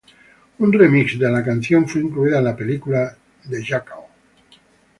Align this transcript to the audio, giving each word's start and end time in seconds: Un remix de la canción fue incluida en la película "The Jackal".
Un 0.67 0.71
remix 0.81 1.13
de 1.19 1.29
la 1.31 1.43
canción 1.49 1.87
fue 1.87 2.01
incluida 2.01 2.39
en 2.39 2.45
la 2.45 2.55
película 2.55 3.15
"The 3.47 3.63
Jackal". 3.63 3.99